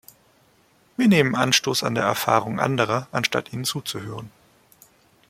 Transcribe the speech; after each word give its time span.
Wir 0.97 1.07
nehmen 1.07 1.35
Anstoß 1.35 1.83
an 1.83 1.93
der 1.93 2.03
Erfahrung 2.05 2.59
anderer, 2.59 3.07
anstatt 3.11 3.53
ihnen 3.53 3.65
zuzuhören. 3.65 4.31